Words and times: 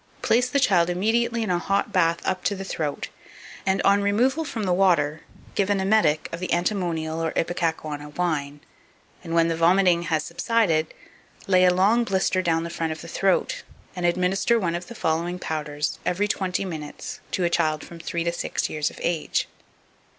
Place 0.23 0.49
the 0.49 0.59
child 0.59 0.89
immediately 0.89 1.43
in 1.43 1.51
a 1.51 1.59
hot 1.59 1.91
bath 1.93 2.25
up 2.25 2.43
to 2.45 2.55
the 2.55 2.63
throat; 2.63 3.09
and, 3.67 3.83
on 3.83 4.01
removal 4.01 4.43
from 4.43 4.63
the 4.63 4.73
water, 4.73 5.21
give 5.53 5.69
an 5.69 5.79
emetic 5.79 6.27
of 6.31 6.39
the 6.39 6.51
antimonial 6.51 7.23
or 7.23 7.31
ipecacuanha 7.33 8.07
wine, 8.17 8.61
and, 9.23 9.35
when 9.35 9.47
the 9.47 9.55
vomiting 9.55 10.01
has 10.09 10.23
subsided, 10.23 10.91
lay 11.45 11.65
a 11.65 11.71
long 11.71 12.03
blister 12.03 12.41
down 12.41 12.63
the 12.63 12.71
front 12.71 12.91
of 12.91 13.01
the 13.01 13.07
throat, 13.07 13.61
and 13.95 14.07
administer 14.07 14.57
one 14.59 14.73
of 14.73 14.87
the 14.87 14.95
following 14.95 15.37
powders 15.37 15.99
every 16.03 16.27
twenty 16.27 16.65
minutes 16.65 17.19
to 17.29 17.43
a 17.43 17.49
child 17.51 17.83
from 17.83 17.99
three 17.99 18.23
to 18.23 18.31
six 18.31 18.71
years 18.71 18.89
of 18.89 18.99
age. 19.03 19.47